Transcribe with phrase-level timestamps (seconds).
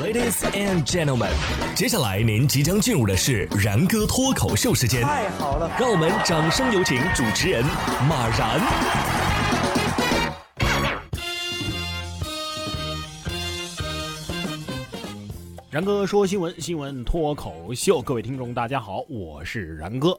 [0.00, 1.28] Ladies and gentlemen，
[1.76, 5.02] 接下来您即将进入的是然哥脱口秀时间。
[5.02, 7.62] 太好了，让我们掌声有请主持人
[8.08, 8.58] 马然。
[15.70, 20.18] 然哥说新闻，新闻脱口秀，各位听众大家好，我是然哥。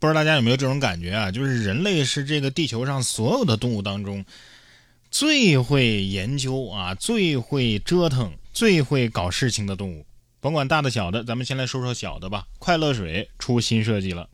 [0.00, 1.30] 不知道大家有没有这种感觉啊？
[1.30, 4.24] 就是人类是这个地球上所有的动物当中
[5.14, 10.04] 最会研究啊、最会折腾、最会搞事情的动物。
[10.40, 12.44] 甭管大的小的，咱们先来说说小的吧。
[12.58, 14.28] 快乐水出新设计了。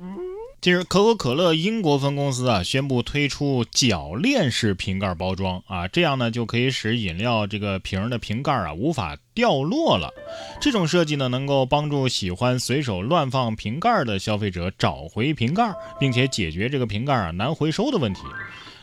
[0.63, 10.11] 近日，可口可乐英国分公司啊宣布推出铰链式瓶盖包装啊，这样呢就可以使饮料这个瓶的瓶盖啊无法掉落了。
[10.63, 18.23] 这种设计呢能够帮助喜欢随手乱放瓶盖的消费者找回瓶盖，并且解决这个瓶盖啊难回收的问题。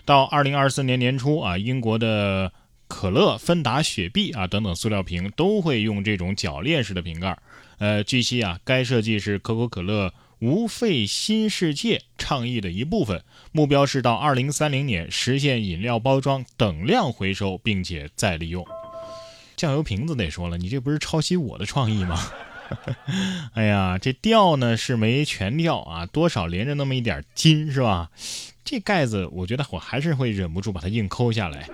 [0.08, 2.54] 到二零二四年年初啊，英国的
[2.88, 7.38] 可乐、芬达、雪碧啊等等塑料瓶都会用这种铰链式的瓶盖。
[7.80, 10.14] 呃，据悉啊，该设计是可口可乐。
[10.40, 18.66] 无废新世界倡议的一部分，目标是到二零三零年实现饮料包装等量回收，并且再利用。
[19.58, 22.18] 酱油瓶子得说了，你这不是抄袭我的创意吗？
[23.56, 28.10] 哎呀，这掉呢是没全掉啊，多少连着那么一点筋是吧？
[28.70, 31.70] 这盖子我觉得我还是会忍不住把它硬抠下来。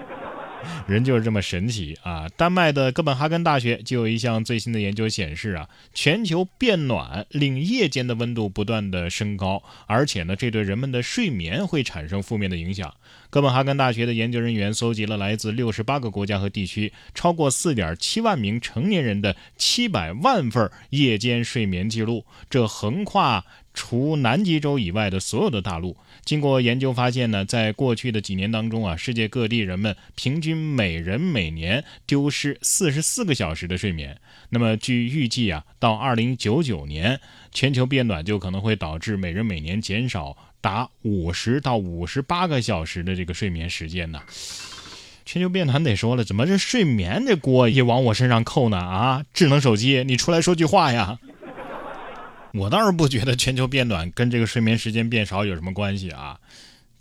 [0.88, 2.30] 人就是这么神奇啊！
[2.38, 12.94] 丹麦的哥本哈根大学就有一项最新的研究显示啊，全球变暖令夜间的温度不断的升高，而且呢，这对人们的睡眠会产生负面的影响。
[13.30, 23.44] 哥本哈根大学的研究人员搜集了来自六十八个国家和地区超过四点七万名成年人的七百万份夜间睡眠记录，这横跨。
[23.74, 34.18] 除南极洲以外的所有的大陆，经过研究发现呢，在过去的几年当中啊，世界各地人们平均每人每年丢失四十四个小时的睡眠。
[34.50, 37.20] 那么据预计啊，到二零九九年，
[37.52, 44.22] 全球变暖就可能会导致每人每年减少达五十到五十八个小时的这个睡眠时间呢。
[45.26, 48.78] 全球变暖得说了，怎么这睡眠这锅也往我身上扣呢？
[48.78, 51.18] 啊，智能手机，你出来说句话呀！
[52.54, 56.40] 我倒是不觉得全球变暖跟这个睡眠时间变少有什么关系啊，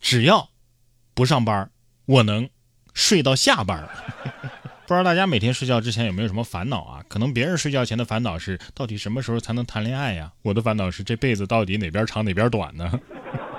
[0.01, 0.49] 只要
[1.13, 1.71] 不上班，
[2.07, 2.49] 我能
[2.95, 3.87] 睡到下班。
[4.87, 7.05] 不知道大家每天睡觉之前有没有什么烦恼啊？
[7.07, 10.33] 可能别人睡觉前的烦恼是到底什么时候才能谈恋爱呀？
[10.41, 12.99] 我的烦恼是这辈子到底哪边长哪边短呢？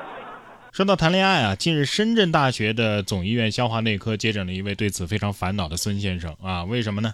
[0.73, 7.13] 说到谈恋爱啊，近日深圳大学的总医院消化内科接诊了一位对此非常烦恼的孙先生啊，为什么呢？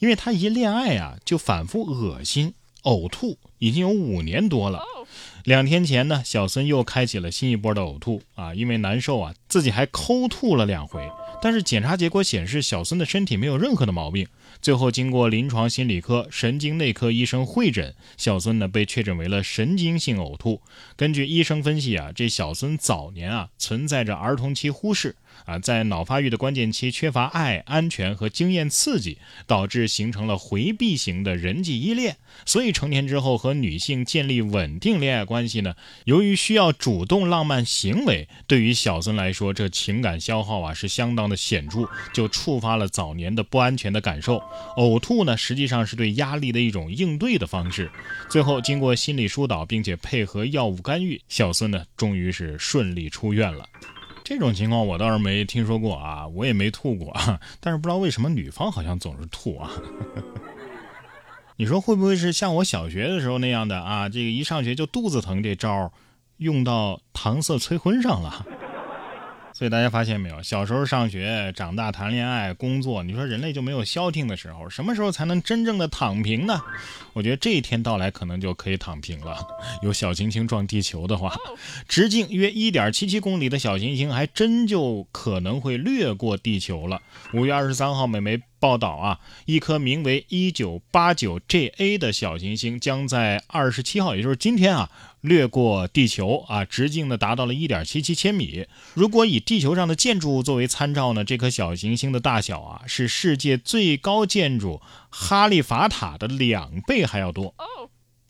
[0.00, 2.54] 因为他一恋爱啊就反复恶心。
[2.82, 4.82] 呕吐已经有五年多了。
[5.44, 11.00] 两天前呢，小孙又开启了新一波的呕吐啊，因为难受啊，自己还抠吐了两回。
[11.40, 14.26] 但是检查结果显示，小孙的身体没有任何的毛病。
[14.60, 20.60] 最后经过临床心理科、神经内科医生会诊，小孙呢被确诊为了神经性呕吐。
[20.96, 25.14] 根据医生分析啊，这小孙早年啊存在着儿童期忽视。
[25.44, 32.16] 啊，在脑发育的关键期缺乏爱、安全和经验刺激，导致形成了回避型的人际依恋。
[32.44, 44.42] 所以成年之后和女性建立稳定恋爱关系呢，由于需要主动浪漫行为，对于小孙来说，这情感消耗啊是相当的显著，就触发了早年的不安全的感受。
[44.76, 47.90] 呕吐呢，实际上是对压力的一种应对的方式。
[48.28, 53.66] 最后经过心理疏导，并且配合药物干预，小孙呢终于是顺利出院了。
[54.28, 57.16] 这种情况我倒是没听说过啊，我也没吐过，
[57.60, 59.70] 但是不知道为什么女方好像总是吐啊。
[61.56, 64.06] 你说会不会是像我小学的时候那样的啊？
[64.06, 65.90] 这个一上学就肚子疼这招
[66.36, 68.46] 用到搪塞催婚上了？
[69.58, 74.70] 所以大家发现没有，小时候上学，长大谈恋爱、工作，你说人类就没有消停的时候？
[74.70, 76.62] 什么时候才能真正的躺平呢？
[77.12, 79.36] 我觉得这一天到来，可能就可以躺平了。
[79.82, 81.34] 有小行星撞地球的话，
[81.88, 87.02] 直径约一点七七公里的小行星，还真就可能会掠过地球了。
[87.34, 94.90] 五月二十三号，美媒报道啊，一颗名为一九八九 JA 的小行星将在二十七号，也就是今天啊。
[95.20, 98.66] 掠过地球啊，直径呢达到了一点七七千米。
[98.94, 107.52] 如果以地球上的建筑物作为参照呢，这颗小行星的大小啊，是世界最高建筑哈利法塔的两倍还要多。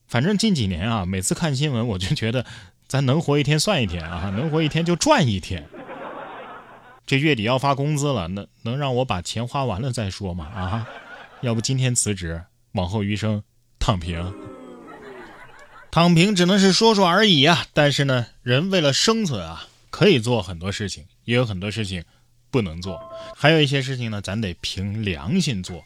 [0.06, 2.46] 反正近几年啊，每次看新闻我就觉得，
[2.86, 5.68] 咱能活一天算一天啊，能活一天就赚一天。
[7.08, 10.44] 这月底要发工资了，能能让我把钱花完了再说吗？
[10.54, 10.86] 啊，
[11.40, 13.42] 要不今天辞职，往后余生
[13.78, 14.34] 躺平。
[15.90, 17.64] 躺平只能是说说而已啊！
[17.72, 22.04] 但是呢，人为了生存啊，可以做很多事情，也有很多事情
[22.50, 22.98] 不能做；
[23.34, 25.82] 还有一些事情呢，咱得凭良心做。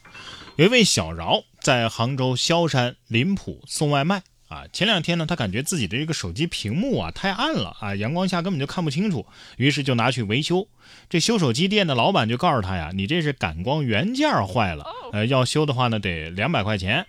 [0.57, 9.25] 有一位小饶在杭州萧山林浦送外卖啊，前两天呢，他感觉自己的这个手机屏幕啊太暗了啊，阳光下根本就看不清楚，
[9.57, 10.69] 于是就拿去维修。
[11.09, 17.07] 这修手机店的老板就告诉他呀：“你这是感光元件坏了，呃，要修的话呢得两百块钱。”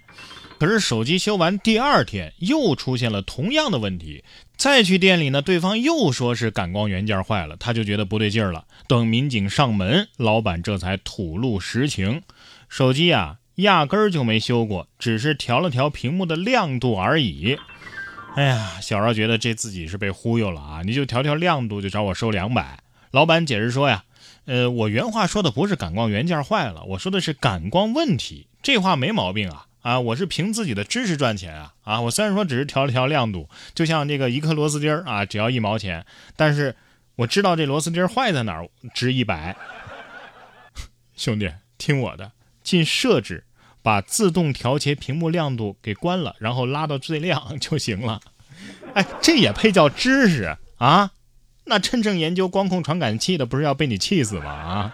[0.60, 4.24] 可是手机修完第二天又出现了同样的问题，
[4.56, 8.64] 再去店里呢，对方又说是感光元件坏了，他就觉得不对劲儿了。
[8.88, 12.22] 等民警上门，老板这才吐露实情：
[12.70, 17.58] 手机啊，压根儿就没修过，只是调了调屏幕的亮度而已。
[18.36, 20.82] 哎呀，小饶觉得这自己是被忽悠了啊！
[20.84, 22.80] 你就调调亮度就找我收两百？
[23.12, 24.06] 老板解释说呀，
[24.46, 29.68] 呃，我原话说的不是感光元件坏了，我说的是感光问题，这话没毛病啊。
[29.84, 31.74] 啊，我是凭自己的知识赚钱啊！
[31.84, 36.06] 啊，我虽然说只是调了调亮度，就像这个一颗螺丝钉啊，只要一毛钱，
[36.38, 36.76] 但是
[37.18, 39.56] 我知道这螺丝钉坏在哪儿，值一百。
[41.16, 42.32] 兄弟，听我的，
[42.64, 43.44] 进设置，
[43.82, 48.22] 把自动调节屏幕亮度给关了，然后拉到最亮就行了。
[48.94, 51.12] 哎，这也配叫知识啊？
[51.66, 54.50] 那真正研究光控传感器的，不是要被你气死吗？
[54.50, 54.94] 啊？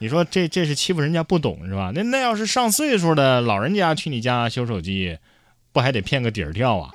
[0.00, 1.90] 你说这这是欺负人家不懂是吧？
[1.94, 5.18] 那那要是上岁数的老人家去你家修手机，
[5.72, 6.90] 不还得骗个底儿掉啊？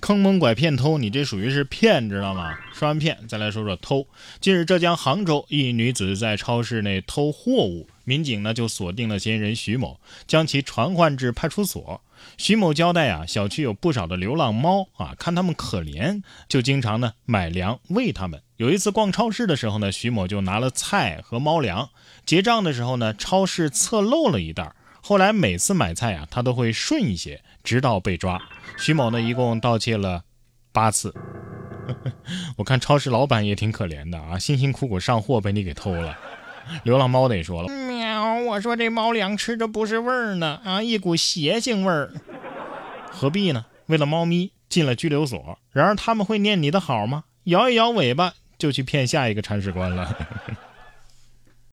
[0.00, 2.56] 坑蒙拐骗偷，你这属于是骗，知道吗？
[2.72, 4.06] 说完骗，再来说说偷。
[4.40, 12.00] 近日，浙江杭州一女子在超市内偷货物，民警呢就锁定了嫌疑人徐某，将其传唤至派出所。
[12.38, 18.40] 徐某交代啊，小区有不少的流浪猫啊，看他们可怜，就经常呢买粮喂它们。
[18.58, 21.90] 有一次逛超市的时候呢，徐某就拿了菜和猫粮。
[22.24, 24.72] 结账的时候呢，超市侧漏了一袋。
[25.02, 28.40] 后来每次买菜啊，他都会顺一些，直到被抓。
[28.78, 30.22] 徐某呢，一共盗窃了
[30.70, 31.12] 八次。
[32.56, 36.16] 我看超市老板也挺可怜的啊，辛辛苦苦上货被你给偷了。
[36.82, 37.68] 流浪猫得说了，
[38.44, 42.12] 我说这猫粮吃着不是味儿呢，啊，一股邪性味儿。
[43.10, 43.64] 何必呢？
[43.86, 45.58] 为了猫咪进了拘留所。
[45.72, 47.24] 然而他们会念你的好吗？
[47.44, 50.14] 摇一摇尾巴就去骗下一个铲屎官了。